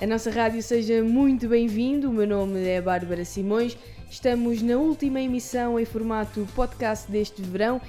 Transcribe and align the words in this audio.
A 0.00 0.06
nossa 0.06 0.30
rádio 0.30 0.62
seja 0.62 1.02
muito 1.02 1.48
bem-vindo. 1.48 2.08
O 2.08 2.12
meu 2.12 2.24
nome 2.24 2.64
é 2.64 2.80
Bárbara 2.80 3.24
Simões. 3.24 3.76
Estamos 4.08 4.62
na 4.62 4.76
última 4.76 5.20
emissão 5.20 5.78
em 5.78 5.84
formato 5.84 6.46
podcast 6.54 7.10
deste 7.10 7.42
verão. 7.42 7.80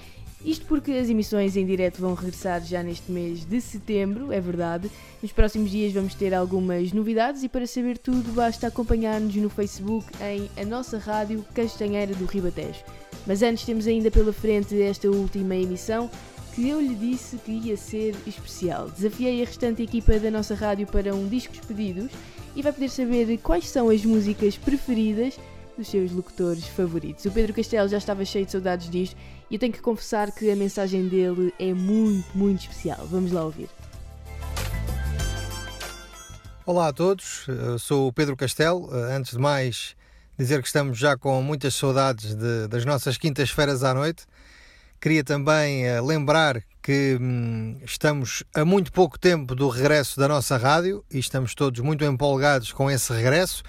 Isto 0.44 0.66
porque 0.66 0.92
as 0.94 1.08
emissões 1.08 1.56
em 1.56 1.68
direto 1.68 2.02
vão 2.02 2.16
regressar 2.16 2.66
já 2.66 2.82
neste 2.82 3.12
mês 3.12 3.46
de 3.46 3.62
setembro, 3.62 4.32
é 4.32 4.42
verdade. 4.42 4.90
Nos 5.22 5.32
próximos 5.32 5.70
dias 5.70 5.94
vamos 5.94 6.16
ter 6.16 6.34
algumas 6.34 6.92
novidades 6.94 7.44
e 7.44 7.50
para 7.50 7.68
saber 7.68 8.00
tudo 8.00 8.32
basta 8.32 8.66
acompanhar-nos 8.66 9.36
no 9.36 9.50
Facebook 9.50 10.08
em 10.20 10.50
A 10.60 10.66
Nossa 10.66 10.98
Rádio 10.98 11.46
Castanheira 11.54 12.16
do 12.16 12.26
Ribatejo. 12.26 12.84
Mas 13.28 13.44
antes 13.44 13.66
temos 13.66 13.86
ainda 13.86 14.10
pela 14.10 14.34
frente 14.34 14.82
esta 14.82 15.08
última 15.08 15.56
emissão 15.56 16.10
que 16.60 16.68
eu 16.68 16.82
lhe 16.82 16.94
disse 16.94 17.38
que 17.38 17.54
ia 17.54 17.78
ser 17.78 18.14
especial. 18.28 18.90
Desafiei 18.90 19.42
a 19.42 19.46
restante 19.46 19.82
equipa 19.82 20.20
da 20.20 20.30
nossa 20.30 20.54
rádio 20.54 20.86
para 20.88 21.16
um 21.16 21.26
Discos 21.26 21.62
Pedidos 21.62 22.12
e 22.54 22.62
vai 22.62 22.74
poder 22.74 22.90
saber 22.90 23.38
quais 23.38 23.70
são 23.70 23.90
as 23.90 24.04
músicas 24.04 24.58
preferidas 24.58 25.40
dos 25.78 25.88
seus 25.88 26.12
locutores 26.12 26.68
favoritos. 26.68 27.24
O 27.24 27.32
Pedro 27.32 27.54
Castelo 27.54 27.88
já 27.88 27.98
estava 27.98 28.26
cheio 28.26 28.46
de 28.46 28.52
saudades 28.52 28.90
disto 28.90 29.16
e 29.50 29.56
eu 29.56 29.60
tenho 29.60 29.72
que 29.72 29.80
confessar 29.80 30.34
que 30.34 30.52
a 30.52 30.56
mensagem 30.56 31.08
dele 31.08 31.54
é 31.58 31.74
muito, 31.74 32.28
muito 32.38 32.60
especial. 32.60 33.08
Vamos 33.10 33.32
lá 33.32 33.46
ouvir. 33.46 33.70
Olá 36.66 36.90
a 36.90 36.94
todos, 36.94 37.48
eu 37.48 37.80
sou 37.80 38.10
o 38.10 38.12
Pedro 38.12 38.36
Castelo. 38.36 38.94
Antes 38.94 39.32
de 39.32 39.40
mais, 39.40 39.96
dizer 40.38 40.62
que 40.62 40.68
estamos 40.68 40.98
já 40.98 41.16
com 41.16 41.42
muitas 41.42 41.74
saudades 41.74 42.36
de, 42.36 42.68
das 42.68 42.84
nossas 42.84 43.18
quintas-feiras 43.18 43.82
à 43.82 43.94
noite. 43.94 44.26
Queria 45.02 45.24
também 45.24 45.90
uh, 45.90 46.06
lembrar 46.06 46.62
que 46.82 47.18
hum, 47.22 47.78
estamos 47.86 48.44
a 48.54 48.66
muito 48.66 48.92
pouco 48.92 49.18
tempo 49.18 49.56
do 49.56 49.70
regresso 49.70 50.20
da 50.20 50.28
nossa 50.28 50.58
rádio 50.58 51.06
e 51.10 51.18
estamos 51.20 51.56
todos 51.56 51.80
muito 51.80 52.04
empolgados 52.04 52.74
com 52.74 52.92
esse 52.92 53.14
regresso. 53.14 53.64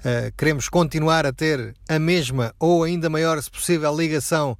Uh, 0.00 0.30
queremos 0.36 0.68
continuar 0.68 1.24
a 1.24 1.32
ter 1.32 1.74
a 1.88 1.98
mesma 1.98 2.54
ou 2.60 2.84
ainda 2.84 3.08
maior, 3.08 3.42
se 3.42 3.50
possível, 3.50 3.96
ligação 3.96 4.58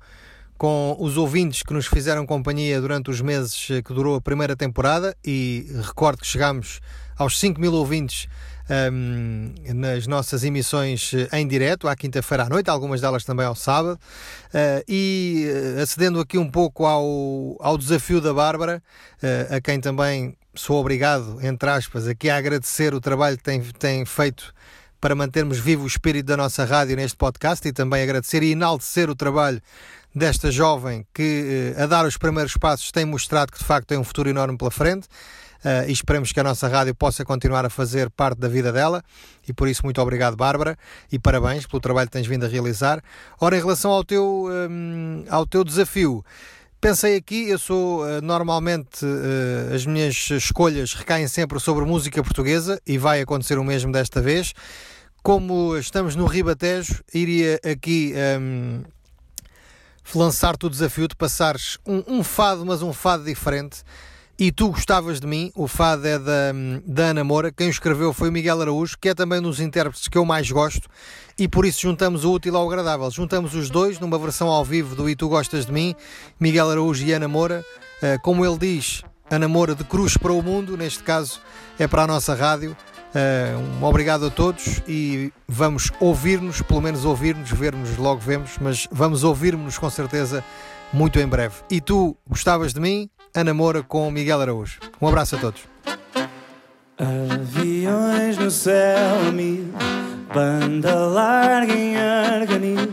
com 0.56 0.97
os 0.98 1.19
ouvintes 1.19 1.62
que 1.62 1.75
nos 1.75 1.86
fizeram 1.86 2.25
companhia 2.25 2.81
durante 2.81 3.11
os 3.11 3.20
meses 3.20 3.69
eh, 3.70 3.83
que 3.83 3.92
durou 3.92 4.14
a 4.14 4.20
primeira 4.20 4.55
temporada 4.56 5.14
e 5.22 5.66
recordo 5.83 6.20
que 6.20 6.27
chegámos 6.27 6.81
aos 7.19 7.38
5 7.38 7.61
mil 7.61 7.75
ouvintes 7.75 8.28
um, 8.70 9.55
nas 9.75 10.07
nossas 10.07 10.43
emissões 10.45 11.12
eh, 11.15 11.39
em 11.39 11.47
direto, 11.47 11.87
à 11.87 11.95
quinta-feira 11.95 12.45
à 12.45 12.48
noite, 12.48 12.71
algumas 12.71 13.01
delas 13.01 13.25
também 13.25 13.45
ao 13.45 13.55
sábado. 13.55 13.98
Uh, 14.48 14.84
e 14.89 15.47
uh, 15.77 15.83
acedendo 15.83 16.21
aqui 16.21 16.39
um 16.39 16.51
pouco 16.51 16.87
ao, 16.87 17.56
ao 17.61 17.77
desafio 17.77 18.21
da 18.21 18.33
Bárbara, 18.33 18.83
uh, 19.23 19.56
a 19.56 19.61
quem 19.61 19.81
também 19.81 20.37
sou 20.55 20.81
obrigado, 20.81 21.39
entre 21.43 21.69
aspas, 21.69 22.06
aqui 22.06 22.31
a 22.31 22.37
agradecer 22.37 22.95
o 22.95 23.01
trabalho 23.01 23.37
que 23.37 23.43
tem, 23.43 23.61
tem 23.61 24.05
feito 24.05 24.55
para 25.01 25.15
mantermos 25.15 25.59
vivo 25.59 25.84
o 25.84 25.87
espírito 25.87 26.27
da 26.27 26.37
nossa 26.37 26.65
rádio 26.65 26.97
neste 26.97 27.17
podcast 27.17 27.67
e 27.69 27.73
também 27.73 28.03
agradecer 28.03 28.43
e 28.43 28.53
enaltecer 28.53 29.11
o 29.11 29.15
trabalho 29.15 29.61
desta 30.15 30.51
jovem 30.51 31.05
que, 31.12 31.75
a 31.77 31.87
dar 31.87 32.06
os 32.06 32.17
primeiros 32.17 32.56
passos, 32.56 32.91
tem 32.91 33.05
mostrado 33.05 33.53
que 33.53 33.59
de 33.59 33.65
facto 33.65 33.89
tem 33.89 33.99
um 33.99 34.05
futuro 34.05 34.31
enorme 34.31 34.56
pela 34.56 34.71
frente 34.71 35.09
e 35.87 35.93
esperemos 35.93 36.33
que 36.33 36.41
a 36.41 36.45
nossa 36.45 36.69
rádio 36.69 36.95
possa 36.95 37.25
continuar 37.25 37.65
a 37.65 37.70
fazer 37.70 38.11
parte 38.11 38.39
da 38.39 38.48
vida 38.48 38.73
dela 38.73 39.03
e 39.48 39.53
por 39.53 39.69
isso 39.69 39.83
muito 39.84 40.01
obrigado 40.01 40.37
Bárbara 40.37 40.77
e 41.11 41.19
parabéns 41.19 41.67
pelo 41.67 41.81
trabalho 41.81 42.09
que 42.09 42.12
tens 42.12 42.27
vindo 42.27 42.45
a 42.45 42.48
realizar. 42.48 43.03
Ora, 43.41 43.56
em 43.56 43.61
relação 43.61 43.91
ao 43.91 44.05
teu, 44.05 44.47
um, 44.48 45.25
ao 45.29 45.47
teu 45.47 45.65
desafio, 45.65 46.25
pensei 46.81 47.17
aqui, 47.17 47.48
eu 47.48 47.59
sou 47.59 48.05
uh, 48.05 48.21
normalmente 48.23 49.05
uh, 49.05 49.75
as 49.75 49.87
minhas 49.87 50.31
escolhas 50.31 50.93
recaem 50.93 51.27
sempre 51.27 51.59
sobre 51.59 51.84
música 51.84 52.23
portuguesa 52.23 52.81
e 52.87 52.99
vai 52.99 53.21
acontecer 53.21 53.59
o 53.59 53.65
mesmo 53.65 53.91
desta 53.91 54.21
vez. 54.21 54.53
Como 55.23 55.77
estamos 55.78 56.15
no 56.15 56.27
Ribatejo, 56.27 57.03
iria 57.15 57.59
aqui 57.65 58.12
um, 58.39 58.83
lançar-te 60.15 60.67
o 60.67 60.69
desafio 60.69 61.09
de 61.09 61.17
passares 61.17 61.78
um, 61.87 62.03
um 62.06 62.22
fado, 62.22 62.67
mas 62.67 62.83
um 62.83 62.93
fado 62.93 63.25
diferente 63.25 63.83
e 64.39 64.50
Tu 64.50 64.69
Gostavas 64.69 65.21
de 65.21 65.27
Mim, 65.27 65.53
o 65.55 65.69
fado 65.69 66.06
é 66.06 66.19
da, 66.19 66.53
da 66.84 67.03
Ana 67.05 67.22
Moura, 67.22 67.53
quem 67.53 67.69
o 67.69 67.71
escreveu 67.71 68.12
foi 68.12 68.28
o 68.28 68.33
Miguel 68.33 68.61
Araújo, 68.61 68.97
que 69.00 69.09
é 69.09 69.15
também 69.15 69.39
um 69.39 69.43
dos 69.43 69.61
intérpretes 69.61 70.09
que 70.09 70.19
eu 70.19 70.25
mais 70.25 70.50
gosto, 70.50 70.89
e 71.39 71.47
por 71.47 71.65
isso 71.65 71.83
juntamos 71.83 72.25
o 72.25 72.33
útil 72.33 72.56
ao 72.56 72.67
agradável. 72.67 73.11
Juntamos 73.11 73.55
os 73.55 73.71
dois 73.71 73.99
numa 73.99 74.19
versão 74.19 74.49
ao 74.49 74.65
vivo 74.65 74.94
do 74.94 75.09
E 75.09 75.17
Tu 75.17 75.28
Gostas 75.28 75.67
de 75.67 75.73
Mim, 75.73 75.94
Miguel 76.39 76.71
Araújo 76.71 77.05
e 77.05 77.12
Ana 77.12 77.28
Moura. 77.28 77.65
Uh, 78.03 78.21
como 78.23 78.44
ele 78.44 78.59
diz, 78.59 79.03
Ana 79.31 79.49
Moura 79.49 79.75
de 79.75 79.84
cruz 79.84 80.17
para 80.17 80.33
o 80.33 80.43
mundo, 80.43 80.77
neste 80.77 81.03
caso 81.03 81.41
é 81.78 81.87
para 81.87 82.03
a 82.03 82.06
nossa 82.06 82.34
rádio. 82.34 82.77
Uh, 83.15 83.81
um 83.81 83.84
obrigado 83.84 84.27
a 84.27 84.31
todos 84.31 84.83
e 84.89 85.33
vamos 85.47 85.93
ouvir-nos, 86.00 86.61
pelo 86.62 86.81
menos 86.81 87.05
ouvir-nos, 87.05 87.50
vermos 87.50 87.97
logo 87.97 88.21
vemos, 88.21 88.53
mas 88.61 88.89
vamos 88.91 89.23
ouvir-nos 89.23 89.78
com 89.78 89.89
certeza 89.89 90.44
muito 90.93 91.19
em 91.19 91.27
breve. 91.27 91.55
E 91.71 91.81
tu 91.81 92.17
gostavas 92.28 92.73
de 92.73 92.81
mim? 92.81 93.09
Ana 93.37 93.53
Moura 93.53 93.83
com 93.83 94.09
Miguel 94.12 94.41
Araújo. 94.41 94.78
Um 95.03 95.09
abraço 95.09 95.34
a 95.34 95.39
todos. 95.41 95.62
Aviões 96.97 98.39
no 98.39 98.49
céu 98.49 99.33
mil, 99.33 99.72
banda 100.33 100.95
larga 100.95 101.75
em 101.75 101.97
arganil, 101.97 102.93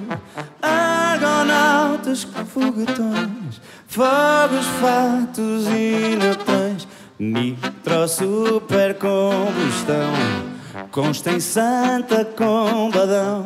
argonautas 0.59 2.25
com 2.25 2.44
foguetões, 2.44 3.62
fogos, 3.88 4.66
fatos 4.81 5.68
e 5.68 6.16
natões, 6.16 6.88
nitro 7.19 8.07
super 8.07 8.96
combustão, 8.96 10.12
consta 10.90 11.31
em 11.34 11.40
santa 11.40 12.25
combadão, 12.25 13.46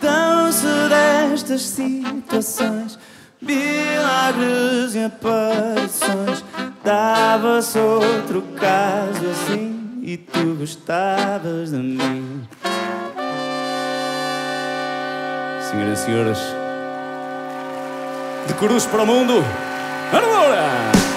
dão-se 0.00 0.66
destas 0.88 1.62
situações. 1.62 2.96
Milagres 3.40 4.96
e 4.96 5.04
aparições. 5.04 6.17
Dava-se 6.88 7.78
outro 7.78 8.40
caso 8.58 9.28
assim 9.30 10.00
e 10.02 10.16
tu 10.16 10.54
gostavas 10.58 11.70
de 11.70 11.76
mim. 11.76 12.48
Senhoras 15.60 16.00
e 16.00 16.02
senhores, 16.02 16.38
de 18.46 18.54
cruz 18.54 18.86
para 18.86 19.02
o 19.02 19.06
mundo, 19.06 19.44
agora! 20.10 21.07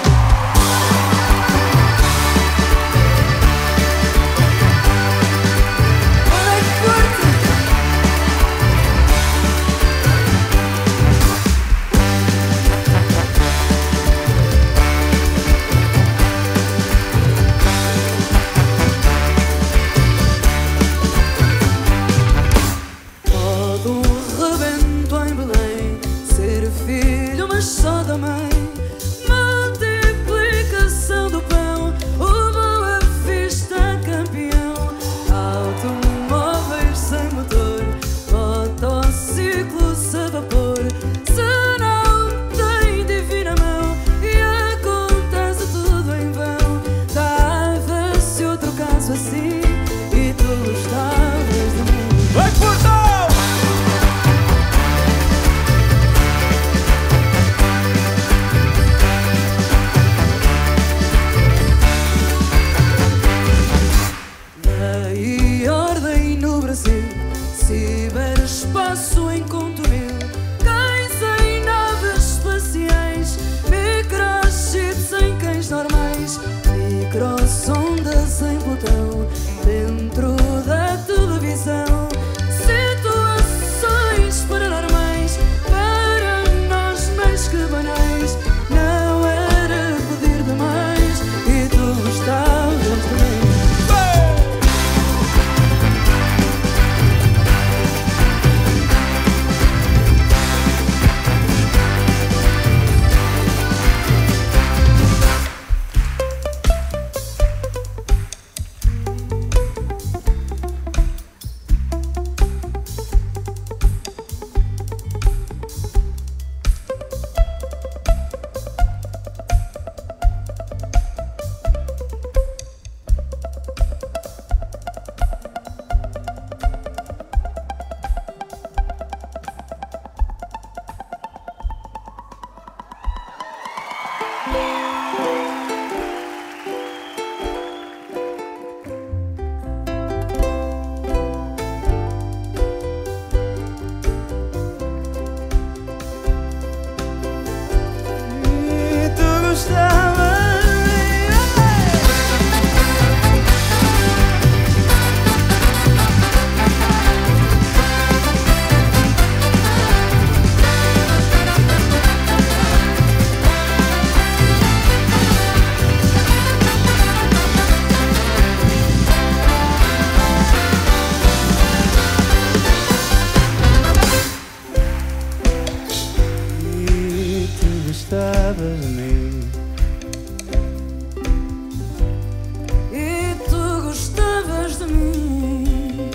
E 182.92 183.34
tu 183.50 183.82
gostavas 183.82 184.78
de 184.78 184.86
mim. 184.86 186.08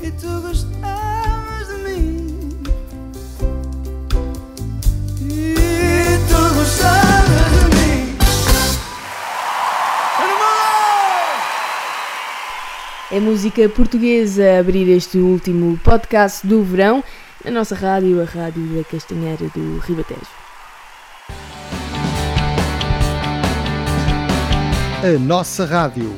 E 0.00 0.10
tu 0.12 0.40
gostavas 0.40 1.66
de 1.66 1.74
mim. 1.82 2.62
E 5.20 6.18
tu 6.28 6.54
gostavas 6.54 7.50
de 7.50 7.64
mim. 7.74 8.16
É 13.10 13.18
música 13.18 13.68
portuguesa 13.68 14.60
abrir 14.60 14.88
este 14.88 15.18
último 15.18 15.76
podcast 15.82 16.46
do 16.46 16.62
verão 16.62 17.02
na 17.44 17.50
nossa 17.50 17.74
rádio, 17.74 18.22
a 18.22 18.24
Rádio 18.24 18.76
da 18.76 18.84
Castanheira 18.84 19.48
do 19.48 19.78
Ribatejo. 19.78 20.20
A 25.02 25.18
nossa 25.18 25.64
rádio. 25.64 26.14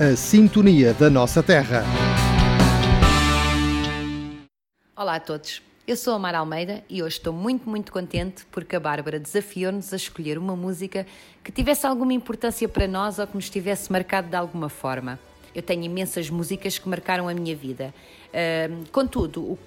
A 0.00 0.16
sintonia 0.16 0.92
da 0.94 1.08
nossa 1.08 1.42
terra. 1.44 1.84
Olá 4.96 5.16
a 5.16 5.20
todos. 5.20 5.62
Eu 5.86 5.96
sou 5.96 6.14
a 6.14 6.18
Mara 6.18 6.38
Almeida 6.38 6.82
e 6.88 7.02
hoje 7.02 7.16
estou 7.16 7.32
muito, 7.32 7.68
muito 7.68 7.92
contente 7.92 8.44
porque 8.50 8.74
a 8.74 8.80
Bárbara 8.80 9.20
desafiou-nos 9.20 9.92
a 9.92 9.96
escolher 9.96 10.38
uma 10.38 10.56
música 10.56 11.06
que 11.42 11.52
tivesse 11.52 11.86
alguma 11.86 12.12
importância 12.12 12.68
para 12.68 12.88
nós 12.88 13.20
ou 13.20 13.26
que 13.28 13.36
nos 13.36 13.48
tivesse 13.48 13.90
marcado 13.92 14.28
de 14.28 14.36
alguma 14.36 14.68
forma. 14.68 15.18
Eu 15.54 15.62
tenho 15.62 15.84
imensas 15.84 16.28
músicas 16.28 16.78
que 16.78 16.88
marcaram 16.88 17.28
a 17.28 17.34
minha 17.34 17.56
vida. 17.56 17.94
Uh, 18.28 18.84
contudo, 18.90 19.40
o, 19.40 19.58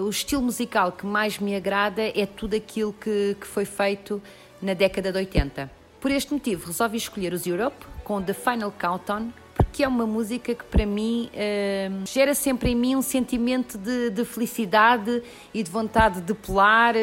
o, 0.00 0.08
estilo 0.08 0.42
musical 0.42 0.92
que 0.92 1.06
mais 1.06 1.38
me 1.38 1.54
agrada 1.54 2.02
é 2.02 2.26
tudo 2.26 2.54
aquilo 2.54 2.92
que, 2.92 3.36
que 3.40 3.46
foi 3.46 3.64
feito 3.64 4.22
na 4.60 4.74
década 4.74 5.12
de 5.12 5.18
80. 5.18 5.70
Por 6.00 6.10
este 6.10 6.32
motivo, 6.32 6.66
resolvi 6.66 6.96
escolher 6.96 7.32
os 7.32 7.46
Europe 7.46 7.86
com 8.04 8.22
The 8.22 8.34
Final 8.34 8.72
Countdown, 8.72 9.32
porque 9.54 9.82
é 9.82 9.88
uma 9.88 10.06
música 10.06 10.54
que 10.54 10.64
para 10.64 10.86
mim 10.86 11.30
uh, 11.32 12.06
gera 12.06 12.34
sempre 12.34 12.70
em 12.70 12.74
mim 12.76 12.96
um 12.96 13.02
sentimento 13.02 13.76
de, 13.78 14.10
de 14.10 14.24
felicidade 14.24 15.22
e 15.52 15.62
de 15.62 15.70
vontade 15.70 16.20
de 16.20 16.34
pular 16.34 16.94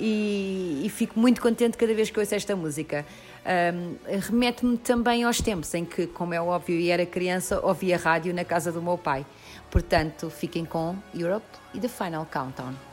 e, 0.00 0.82
e, 0.84 0.88
fico 0.88 1.20
muito 1.20 1.40
contente 1.40 1.76
cada 1.76 1.94
vez 1.94 2.10
que 2.10 2.18
ouço 2.18 2.34
esta 2.34 2.56
música. 2.56 3.04
Um, 3.44 3.96
remete-me 4.18 4.76
também 4.78 5.24
aos 5.24 5.40
tempos 5.40 5.72
em 5.74 5.84
que, 5.84 6.06
como 6.06 6.32
é 6.34 6.40
óbvio, 6.40 6.78
e 6.78 6.90
era 6.90 7.04
criança, 7.04 7.60
ouvia 7.64 7.98
rádio 7.98 8.32
na 8.34 8.44
casa 8.44 8.72
do 8.72 8.82
meu 8.82 8.96
pai. 8.96 9.26
Portanto, 9.70 10.28
fiquem 10.28 10.64
com 10.64 10.96
Europe 11.14 11.46
e 11.72 11.78
The 11.78 11.88
Final 11.88 12.26
Countdown. 12.26 12.89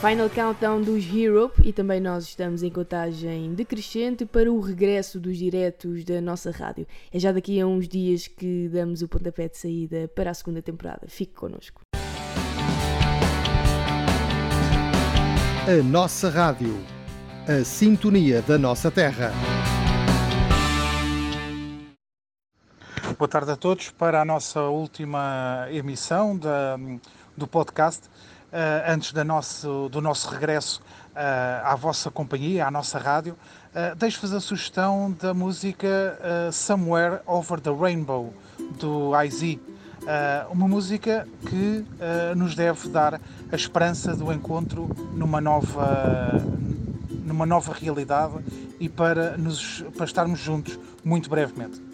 Final 0.00 0.30
Countdown 0.30 0.80
dos 0.82 1.12
Europe 1.12 1.60
e 1.64 1.72
também 1.72 2.00
nós 2.00 2.22
estamos 2.22 2.62
em 2.62 2.70
contagem 2.70 3.52
decrescente 3.52 4.24
para 4.24 4.48
o 4.48 4.60
regresso 4.60 5.18
dos 5.18 5.36
diretos 5.36 6.04
da 6.04 6.20
nossa 6.20 6.52
rádio. 6.52 6.86
É 7.12 7.18
já 7.18 7.32
daqui 7.32 7.60
a 7.60 7.66
uns 7.66 7.88
dias 7.88 8.28
que 8.28 8.68
damos 8.68 9.02
o 9.02 9.08
pontapé 9.08 9.48
de 9.48 9.58
saída 9.58 10.08
para 10.14 10.30
a 10.30 10.34
segunda 10.34 10.62
temporada. 10.62 11.08
Fique 11.08 11.34
connosco. 11.34 11.80
A 15.66 15.82
nossa 15.82 16.30
rádio. 16.30 16.78
A 17.48 17.64
sintonia 17.64 18.40
da 18.42 18.56
nossa 18.56 18.92
terra. 18.92 19.32
Boa 23.18 23.28
tarde 23.28 23.50
a 23.50 23.56
todos 23.56 23.90
para 23.90 24.22
a 24.22 24.24
nossa 24.24 24.62
última 24.62 25.66
emissão 25.72 26.38
da 26.38 26.78
do 27.38 27.46
podcast, 27.46 28.08
antes 28.86 29.12
da 29.12 29.22
nosso, 29.24 29.88
do 29.90 30.00
nosso 30.00 30.30
regresso 30.30 30.80
uh, 31.14 31.66
à 31.66 31.74
vossa 31.74 32.10
companhia, 32.10 32.66
à 32.66 32.70
nossa 32.70 32.98
rádio, 32.98 33.34
uh, 33.34 33.94
deixo-vos 33.96 34.32
a 34.32 34.40
sugestão 34.40 35.14
da 35.20 35.34
música 35.34 36.18
Somewhere 36.52 37.20
Over 37.26 37.60
the 37.60 37.70
Rainbow, 37.70 38.32
do 38.78 39.10
IZ. 39.22 39.58
uma 40.50 40.66
música 40.66 41.26
que 41.48 41.84
nos 42.36 42.54
deve 42.54 42.88
dar 42.88 43.20
a 43.52 43.56
esperança 43.56 44.14
do 44.16 44.32
encontro 44.32 44.88
numa 45.12 45.40
nova, 45.40 46.32
numa 47.24 47.44
nova 47.44 47.72
realidade 47.72 48.34
e 48.80 48.88
para, 48.88 49.36
nos, 49.36 49.84
para 49.96 50.06
estarmos 50.06 50.38
juntos 50.38 50.78
muito 51.04 51.28
brevemente. 51.28 51.87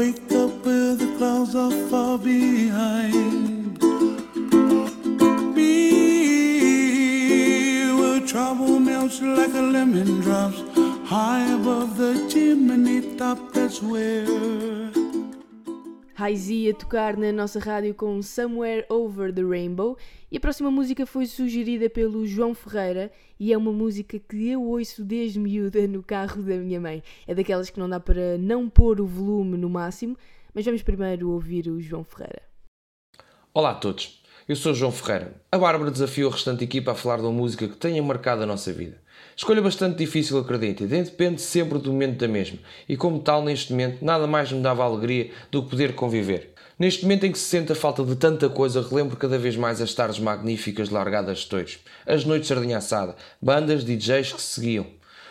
wake 0.00 0.32
up 0.32 0.64
where 0.64 0.94
the 0.94 1.14
clouds 1.18 1.54
are 1.54 1.70
far 1.90 2.16
behind. 2.16 3.78
Me, 5.54 5.72
where 7.98 8.20
trouble 8.26 8.80
melts 8.80 9.20
like 9.20 9.54
a 9.62 9.64
lemon 9.76 10.20
drops 10.22 10.62
high 11.04 11.44
above 11.52 11.98
the 11.98 12.14
chimney 12.30 13.00
top. 13.18 13.38
That's 13.52 13.82
where. 13.82 14.59
A 16.22 16.74
tocar 16.74 17.16
na 17.16 17.32
nossa 17.32 17.58
rádio 17.58 17.94
com 17.94 18.20
Somewhere 18.20 18.84
Over 18.90 19.32
the 19.32 19.40
Rainbow 19.40 19.96
e 20.30 20.36
a 20.36 20.40
próxima 20.40 20.70
música 20.70 21.06
foi 21.06 21.24
sugerida 21.24 21.88
pelo 21.88 22.26
João 22.26 22.54
Ferreira 22.54 23.10
e 23.38 23.54
é 23.54 23.56
uma 23.56 23.72
música 23.72 24.18
que 24.18 24.50
eu 24.50 24.62
ouço 24.62 25.02
desde 25.02 25.38
miúda 25.38 25.88
no 25.88 26.02
carro 26.02 26.42
da 26.42 26.56
minha 26.56 26.78
mãe. 26.78 27.02
É 27.26 27.34
daquelas 27.34 27.70
que 27.70 27.80
não 27.80 27.88
dá 27.88 27.98
para 27.98 28.36
não 28.36 28.68
pôr 28.68 29.00
o 29.00 29.06
volume 29.06 29.56
no 29.56 29.70
máximo, 29.70 30.14
mas 30.52 30.66
vamos 30.66 30.82
primeiro 30.82 31.30
ouvir 31.30 31.68
o 31.68 31.80
João 31.80 32.04
Ferreira. 32.04 32.42
Olá 33.54 33.70
a 33.70 33.76
todos, 33.76 34.22
eu 34.46 34.56
sou 34.56 34.72
o 34.72 34.74
João 34.74 34.92
Ferreira. 34.92 35.40
A 35.50 35.56
Bárbara 35.56 35.90
desafiou 35.90 36.28
a 36.28 36.34
restante 36.34 36.62
equipa 36.62 36.92
a 36.92 36.94
falar 36.94 37.16
de 37.16 37.22
uma 37.22 37.32
música 37.32 37.66
que 37.66 37.78
tenha 37.78 38.02
marcado 38.02 38.42
a 38.42 38.46
nossa 38.46 38.70
vida. 38.74 38.99
Escolha 39.40 39.62
bastante 39.62 39.96
difícil, 39.96 40.36
acredito, 40.36 40.84
e 40.84 40.86
depende 40.86 41.40
sempre 41.40 41.78
do 41.78 41.90
momento 41.90 42.18
da 42.18 42.28
mesma, 42.28 42.58
e 42.86 42.94
como 42.94 43.18
tal, 43.20 43.42
neste 43.42 43.72
momento, 43.72 44.04
nada 44.04 44.26
mais 44.26 44.52
me 44.52 44.60
dava 44.60 44.84
alegria 44.84 45.30
do 45.50 45.62
que 45.62 45.70
poder 45.70 45.94
conviver. 45.94 46.52
Neste 46.78 47.04
momento 47.04 47.24
em 47.24 47.32
que 47.32 47.38
se 47.38 47.46
sente 47.46 47.72
a 47.72 47.74
falta 47.74 48.04
de 48.04 48.16
tanta 48.16 48.50
coisa, 48.50 48.86
relembro 48.86 49.16
cada 49.16 49.38
vez 49.38 49.56
mais 49.56 49.80
as 49.80 49.94
tardes 49.94 50.18
magníficas 50.18 50.90
largadas 50.90 51.38
de 51.38 51.46
todos, 51.46 51.78
as 52.06 52.26
noites 52.26 52.48
de 52.48 52.54
sardinha 52.54 52.76
assada, 52.76 53.16
bandas, 53.40 53.82
DJs 53.82 54.34
que 54.34 54.42
se 54.42 54.60
seguiam. 54.60 54.86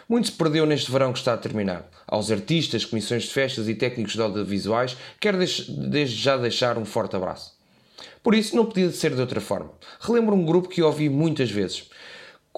Muito 0.09 0.25
se 0.25 0.33
perdeu 0.33 0.65
neste 0.65 0.91
verão 0.91 1.13
que 1.13 1.19
está 1.19 1.35
a 1.35 1.37
terminar. 1.37 1.87
Aos 2.07 2.31
artistas, 2.31 2.83
comissões 2.85 3.25
de 3.25 3.29
festas 3.29 3.69
e 3.69 3.75
técnicos 3.75 4.13
de 4.13 4.21
audiovisuais, 4.23 4.97
quero 5.19 5.37
desde 5.37 6.15
já 6.15 6.35
deixar 6.35 6.79
um 6.79 6.83
forte 6.83 7.15
abraço. 7.15 7.53
Por 8.23 8.33
isso, 8.33 8.55
não 8.55 8.65
podia 8.65 8.89
ser 8.89 9.13
de 9.13 9.21
outra 9.21 9.39
forma. 9.39 9.71
Relembro 9.99 10.35
um 10.35 10.43
grupo 10.43 10.67
que 10.67 10.81
ouvi 10.81 11.09
muitas 11.09 11.51
vezes 11.51 11.87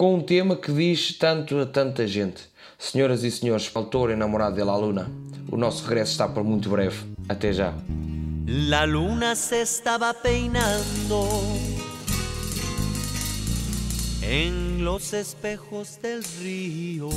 com 0.02 0.16
um 0.16 0.20
tema 0.20 0.56
que 0.56 0.72
diz 0.72 1.14
tanto 1.14 1.60
a 1.60 1.66
tanta 1.68 2.08
gente. 2.08 2.42
Senhoras 2.80 3.24
e 3.24 3.30
senhores, 3.30 3.70
autor 3.76 4.10
e 4.10 4.16
namorado 4.16 4.56
de 4.56 4.64
La 4.64 4.76
Luna, 4.76 5.12
o 5.52 5.56
nosso 5.56 5.84
regresso 5.84 6.14
está 6.14 6.28
por 6.28 6.44
muito 6.44 6.72
breve. 6.72 7.06
Até 7.30 7.54
já. 7.54 7.72
La 8.48 8.88
luna 8.88 9.36
se 9.36 9.62
estaba 9.62 10.12
peinando 10.16 11.30
en 14.24 14.84
los 14.84 15.14
espejos 15.14 16.00
del 16.02 16.24
río. 16.42 17.10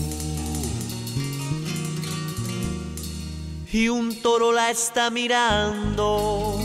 Y 3.72 3.88
un 3.88 4.14
toro 4.20 4.52
la 4.52 4.70
está 4.70 5.08
mirando 5.08 6.60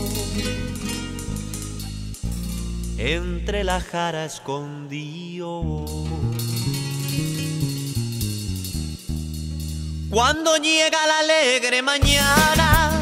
entre 2.98 3.64
la 3.64 3.80
jara 3.80 4.26
escondido. 4.26 6.09
Cuando 10.10 10.56
llega 10.56 11.06
la 11.06 11.20
alegre 11.20 11.82
mañana 11.82 13.00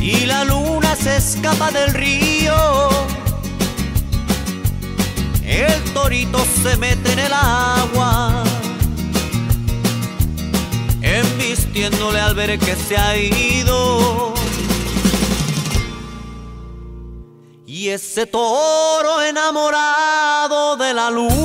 y 0.00 0.24
la 0.24 0.44
luna 0.44 0.96
se 0.96 1.18
escapa 1.18 1.70
del 1.70 1.92
río, 1.92 2.88
el 5.44 5.84
torito 5.92 6.38
se 6.62 6.74
mete 6.78 7.12
en 7.12 7.18
el 7.18 7.32
agua, 7.34 8.42
embistiéndole 11.02 12.20
al 12.20 12.34
ver 12.34 12.58
que 12.58 12.76
se 12.76 12.96
ha 12.96 13.18
ido. 13.18 14.32
Y 17.66 17.90
ese 17.90 18.24
toro 18.24 19.20
enamorado 19.20 20.78
de 20.78 20.94
la 20.94 21.10
luna 21.10 21.39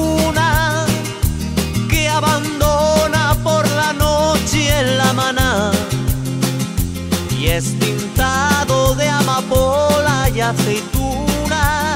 es 7.58 7.80
tintado 7.80 8.96
de 8.96 9.08
amapola 9.08 10.30
y 10.30 10.42
aceituna 10.42 11.96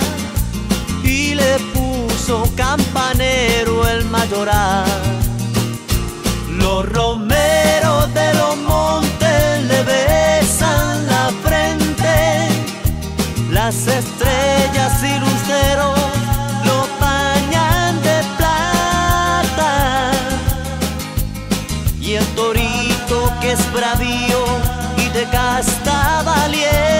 y 1.03 1.35
le 1.35 1.59
puso 1.73 2.49
campanero 2.55 3.85
el 3.89 4.05
mayoral. 4.05 4.85
Los 6.49 6.87
romeros 6.87 8.13
de 8.13 8.33
los 8.35 8.55
montes 8.57 9.63
le 9.63 9.83
besan 9.83 11.07
la 11.07 11.29
frente, 11.43 12.47
las 13.51 13.75
estrellas 13.87 15.03
y 15.03 15.19
luceros 15.19 15.98
acá 25.29 25.61
valiente. 26.23 26.98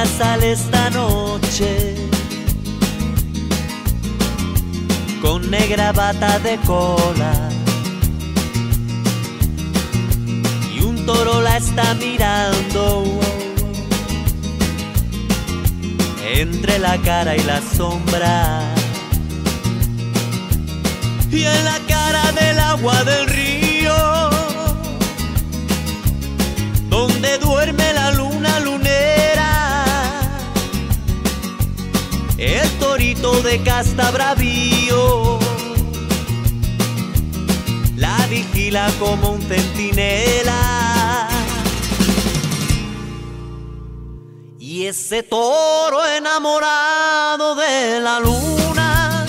La 0.00 0.06
luna 0.06 0.18
sale 0.18 0.52
esta 0.52 0.88
noche. 0.90 1.94
Con 5.20 5.50
negra 5.50 5.92
bata 5.92 6.38
de 6.38 6.56
cola. 6.66 7.50
y 10.74 10.80
un 10.80 11.04
toro 11.04 11.42
la 11.42 11.58
está 11.58 11.92
mirando. 11.94 13.04
Entre 16.24 16.78
la 16.78 16.96
cara 17.02 17.36
y 17.36 17.42
la 17.42 17.60
sombra. 17.60 18.62
Y 21.30 21.44
en 21.44 21.64
la 21.64 21.78
cara 21.86 22.32
del 22.32 22.58
agua 22.58 23.04
del 23.04 23.26
río. 23.26 24.30
Donde 26.88 27.36
duerme 27.38 27.89
de 33.20 33.62
casta 33.62 34.10
bravío 34.12 35.38
la 37.96 38.16
vigila 38.30 38.90
como 38.98 39.32
un 39.32 39.42
centinela. 39.42 41.28
Y 44.58 44.86
ese 44.86 45.22
toro 45.22 46.06
enamorado 46.06 47.56
de 47.56 48.00
la 48.00 48.20
luna 48.20 49.26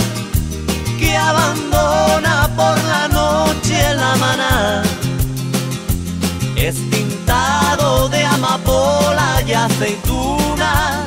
que 0.98 1.18
abandona 1.18 2.50
por 2.56 2.78
la 2.86 3.08
noche 3.10 3.94
la 3.94 4.16
maná 4.16 4.84
es 6.56 6.76
tintado 6.90 8.08
de 8.08 8.24
amapola 8.24 9.44
y 9.46 9.52
aceituna 9.52 11.06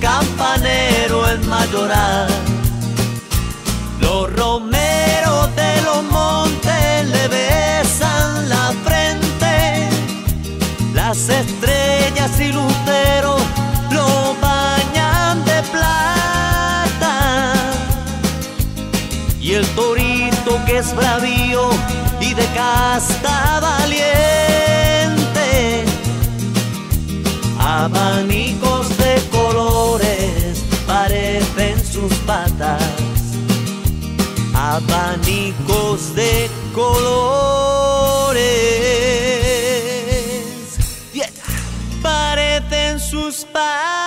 campanero 0.00 1.28
en 1.30 1.48
mayoral. 1.48 2.28
Los 4.00 4.32
romeros 4.34 5.56
de 5.56 5.82
los 5.82 6.02
montes 6.04 7.06
le 7.06 7.28
besan 7.28 8.48
la 8.48 8.72
frente, 8.84 9.88
las 10.94 11.28
estrellas 11.28 12.40
y 12.40 12.52
luceros 12.52 13.42
lo 13.90 14.36
bañan 14.40 15.44
de 15.44 15.62
plata. 15.72 17.52
Y 19.40 19.54
el 19.54 19.66
torito 19.74 20.60
que 20.66 20.78
es 20.78 20.94
bravío 20.94 21.70
y 22.20 22.34
de 22.34 22.46
casta 22.54 23.60
valiente, 23.60 23.96
abanicos 27.58 28.65
sus 32.08 32.18
patas 32.18 32.82
abanicos 34.54 36.14
de 36.14 36.48
colores. 36.72 38.06
Parecen 42.02 43.00
sus 43.00 43.44
patas. 43.46 44.05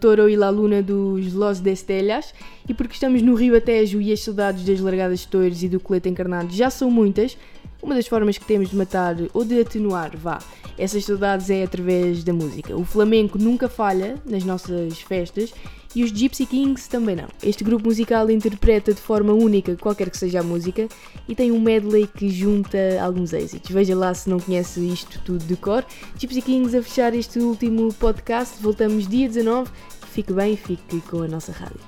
Toro 0.00 0.28
e 0.28 0.34
La 0.34 0.48
Luna 0.48 0.82
dos 0.82 1.34
Los 1.34 1.60
Destellas 1.60 2.32
e 2.66 2.72
porque 2.72 2.94
estamos 2.94 3.20
no 3.20 3.34
Rio 3.34 3.54
Atejo 3.54 4.00
e 4.00 4.10
as 4.10 4.20
saudades 4.20 4.64
das 4.64 4.80
largadas 4.80 5.28
de 5.28 5.66
e 5.66 5.68
do 5.68 5.78
colete 5.78 6.08
encarnado 6.08 6.50
já 6.52 6.70
são 6.70 6.90
muitas, 6.90 7.36
uma 7.82 7.94
das 7.94 8.06
formas 8.06 8.38
que 8.38 8.44
temos 8.46 8.70
de 8.70 8.76
matar 8.76 9.16
ou 9.34 9.44
de 9.44 9.60
atenuar, 9.60 10.16
vá, 10.16 10.38
essas 10.80 11.04
saudades 11.04 11.50
é 11.50 11.62
através 11.62 12.24
da 12.24 12.32
música. 12.32 12.74
O 12.74 12.84
flamenco 12.84 13.38
nunca 13.38 13.68
falha 13.68 14.16
nas 14.24 14.44
nossas 14.44 14.98
festas 15.00 15.52
e 15.94 16.02
os 16.02 16.10
Gypsy 16.10 16.46
Kings 16.46 16.88
também 16.88 17.16
não. 17.16 17.28
Este 17.42 17.62
grupo 17.62 17.84
musical 17.84 18.30
interpreta 18.30 18.94
de 18.94 19.00
forma 19.00 19.34
única 19.34 19.76
qualquer 19.76 20.08
que 20.08 20.16
seja 20.16 20.40
a 20.40 20.42
música 20.42 20.88
e 21.28 21.34
tem 21.34 21.52
um 21.52 21.60
medley 21.60 22.06
que 22.06 22.30
junta 22.30 22.78
alguns 23.02 23.34
êxitos. 23.34 23.70
Veja 23.70 23.94
lá 23.94 24.14
se 24.14 24.30
não 24.30 24.40
conhece 24.40 24.80
isto 24.80 25.20
tudo 25.24 25.44
de 25.44 25.56
cor. 25.56 25.84
Gypsy 26.16 26.40
Kings 26.40 26.76
a 26.76 26.82
fechar 26.82 27.14
este 27.14 27.38
último 27.40 27.92
podcast. 27.94 28.62
Voltamos 28.62 29.06
dia 29.06 29.28
19. 29.28 29.70
Fique 30.12 30.32
bem 30.32 30.56
fique 30.56 31.00
com 31.02 31.22
a 31.22 31.28
nossa 31.28 31.52
rádio. 31.52 31.80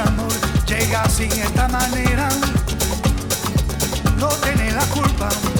Amor 0.00 0.30
esta 4.30 4.40
tiene 4.42 4.72
la 4.72 4.84
culpa. 4.86 5.59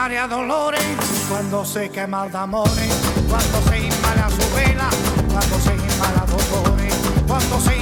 marea 0.00 0.26
dolores, 0.26 0.96
cuando 1.28 1.62
se 1.62 1.90
quema 1.90 2.26
de 2.26 2.38
amores, 2.38 2.90
cuando 3.28 3.60
se 3.68 3.80
inmala 3.80 4.30
su 4.30 4.54
vela, 4.56 4.88
cuando 5.28 5.60
se 5.60 5.74
inmala 5.74 6.24
dolores, 6.24 6.94
cuando 7.28 7.60
se 7.60 7.79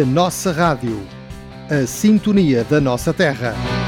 A 0.00 0.06
nossa 0.06 0.50
rádio. 0.50 1.06
A 1.68 1.86
sintonia 1.86 2.64
da 2.64 2.80
nossa 2.80 3.12
terra. 3.12 3.79